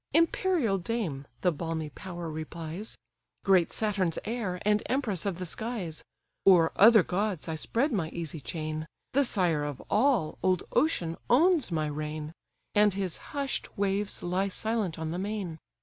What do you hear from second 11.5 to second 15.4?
my reign. And his hush'd waves lie silent on the